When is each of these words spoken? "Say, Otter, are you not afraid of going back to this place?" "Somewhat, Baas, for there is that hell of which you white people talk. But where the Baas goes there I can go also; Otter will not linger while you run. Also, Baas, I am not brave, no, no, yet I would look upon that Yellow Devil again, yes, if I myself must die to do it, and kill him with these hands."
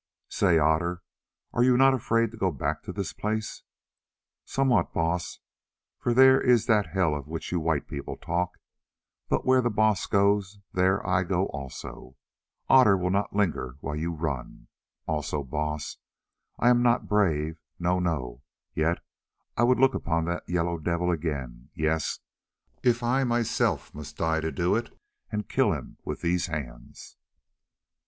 "Say, 0.29 0.57
Otter, 0.57 1.03
are 1.53 1.61
you 1.63 1.77
not 1.77 1.93
afraid 1.93 2.33
of 2.33 2.39
going 2.39 2.57
back 2.57 2.81
to 2.81 2.91
this 2.91 3.13
place?" 3.13 3.61
"Somewhat, 4.43 4.93
Baas, 4.95 5.37
for 5.99 6.11
there 6.15 6.41
is 6.41 6.65
that 6.65 6.87
hell 6.87 7.13
of 7.13 7.27
which 7.27 7.51
you 7.51 7.59
white 7.59 7.87
people 7.87 8.17
talk. 8.17 8.57
But 9.29 9.45
where 9.45 9.61
the 9.61 9.69
Baas 9.69 10.07
goes 10.07 10.57
there 10.73 11.07
I 11.07 11.21
can 11.21 11.29
go 11.29 11.45
also; 11.49 12.15
Otter 12.67 12.97
will 12.97 13.11
not 13.11 13.35
linger 13.35 13.77
while 13.81 13.95
you 13.95 14.11
run. 14.11 14.65
Also, 15.05 15.43
Baas, 15.43 15.97
I 16.57 16.69
am 16.69 16.81
not 16.81 17.07
brave, 17.07 17.61
no, 17.77 17.99
no, 17.99 18.41
yet 18.73 19.01
I 19.55 19.61
would 19.65 19.77
look 19.79 19.93
upon 19.93 20.25
that 20.25 20.49
Yellow 20.49 20.79
Devil 20.79 21.11
again, 21.11 21.69
yes, 21.75 22.21
if 22.81 23.03
I 23.03 23.23
myself 23.23 23.93
must 23.93 24.17
die 24.17 24.41
to 24.41 24.51
do 24.51 24.75
it, 24.75 24.97
and 25.31 25.47
kill 25.47 25.73
him 25.73 25.97
with 26.03 26.21
these 26.21 26.47
hands." 26.47 27.17